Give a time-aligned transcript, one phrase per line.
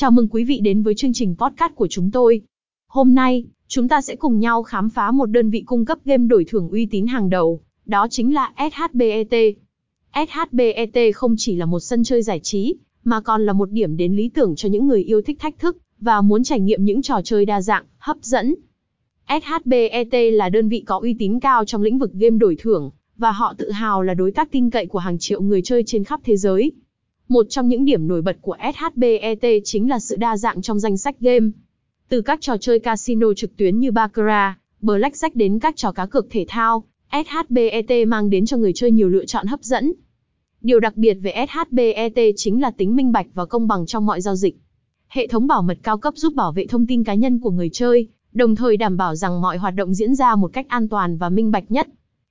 [0.00, 2.40] Chào mừng quý vị đến với chương trình podcast của chúng tôi.
[2.88, 6.26] Hôm nay, chúng ta sẽ cùng nhau khám phá một đơn vị cung cấp game
[6.26, 9.56] đổi thưởng uy tín hàng đầu, đó chính là SHBET.
[10.14, 12.74] SHBET không chỉ là một sân chơi giải trí,
[13.04, 15.76] mà còn là một điểm đến lý tưởng cho những người yêu thích thách thức
[16.00, 18.54] và muốn trải nghiệm những trò chơi đa dạng, hấp dẫn.
[19.28, 23.32] SHBET là đơn vị có uy tín cao trong lĩnh vực game đổi thưởng, và
[23.32, 26.20] họ tự hào là đối tác tin cậy của hàng triệu người chơi trên khắp
[26.24, 26.72] thế giới.
[27.30, 30.96] Một trong những điểm nổi bật của SHBET chính là sự đa dạng trong danh
[30.96, 31.48] sách game.
[32.08, 36.26] Từ các trò chơi casino trực tuyến như Baccarat, Blackjack đến các trò cá cược
[36.30, 39.92] thể thao, SHBET mang đến cho người chơi nhiều lựa chọn hấp dẫn.
[40.60, 44.20] Điều đặc biệt về SHBET chính là tính minh bạch và công bằng trong mọi
[44.20, 44.56] giao dịch.
[45.08, 47.70] Hệ thống bảo mật cao cấp giúp bảo vệ thông tin cá nhân của người
[47.72, 51.16] chơi, đồng thời đảm bảo rằng mọi hoạt động diễn ra một cách an toàn
[51.16, 51.88] và minh bạch nhất.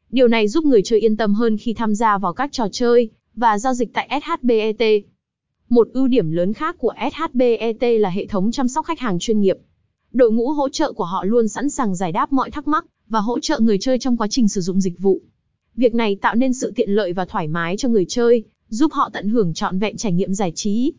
[0.10, 3.10] Điều này giúp người chơi yên tâm hơn khi tham gia vào các trò chơi
[3.40, 5.04] và giao dịch tại SHBET.
[5.70, 9.40] Một ưu điểm lớn khác của SHBET là hệ thống chăm sóc khách hàng chuyên
[9.40, 9.58] nghiệp.
[10.12, 13.20] Đội ngũ hỗ trợ của họ luôn sẵn sàng giải đáp mọi thắc mắc và
[13.20, 15.22] hỗ trợ người chơi trong quá trình sử dụng dịch vụ.
[15.76, 19.10] Việc này tạo nên sự tiện lợi và thoải mái cho người chơi, giúp họ
[19.14, 20.94] tận hưởng trọn vẹn trải nghiệm giải trí.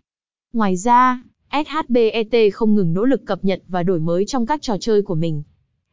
[0.52, 1.22] Ngoài ra,
[1.52, 5.14] SHBET không ngừng nỗ lực cập nhật và đổi mới trong các trò chơi của
[5.14, 5.42] mình.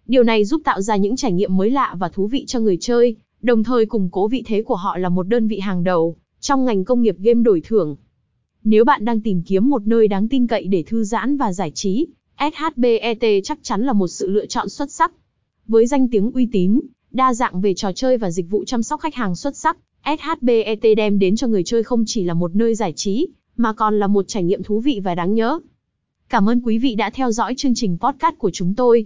[0.06, 2.78] Điều này giúp tạo ra những trải nghiệm mới lạ và thú vị cho người
[2.82, 6.18] chơi, đồng thời củng cố vị thế của họ là một đơn vị hàng đầu
[6.48, 7.96] trong ngành công nghiệp game đổi thưởng.
[8.64, 11.72] Nếu bạn đang tìm kiếm một nơi đáng tin cậy để thư giãn và giải
[11.72, 12.08] trí,
[12.40, 15.12] SHBET chắc chắn là một sự lựa chọn xuất sắc.
[15.68, 16.80] Với danh tiếng uy tín,
[17.12, 20.98] đa dạng về trò chơi và dịch vụ chăm sóc khách hàng xuất sắc, SHBET
[20.98, 24.08] đem đến cho người chơi không chỉ là một nơi giải trí, mà còn là
[24.08, 25.60] một trải nghiệm thú vị và đáng nhớ.
[26.30, 29.06] Cảm ơn quý vị đã theo dõi chương trình podcast của chúng tôi.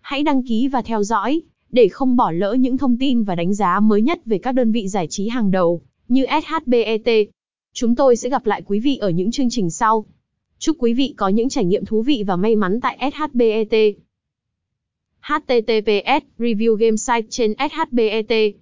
[0.00, 3.54] Hãy đăng ký và theo dõi, để không bỏ lỡ những thông tin và đánh
[3.54, 7.28] giá mới nhất về các đơn vị giải trí hàng đầu, như SHBET.
[7.72, 10.06] Chúng tôi sẽ gặp lại quý vị ở những chương trình sau.
[10.58, 13.96] Chúc quý vị có những trải nghiệm thú vị và may mắn tại SHBET.
[15.20, 18.54] https review game site trên SHBET